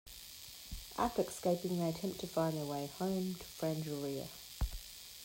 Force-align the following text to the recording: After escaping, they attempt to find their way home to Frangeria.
After 0.97 1.21
escaping, 1.21 1.77
they 1.77 1.89
attempt 1.89 2.19
to 2.21 2.27
find 2.27 2.57
their 2.57 2.65
way 2.65 2.87
home 2.97 3.35
to 3.35 3.43
Frangeria. 3.45 4.25